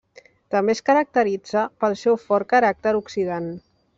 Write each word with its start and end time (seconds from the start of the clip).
També 0.53 0.73
es 0.77 0.79
caracteritza 0.89 1.67
pel 1.85 1.97
seu 2.05 2.19
fort 2.23 2.51
caràcter 2.57 2.97
oxidant. 3.05 3.49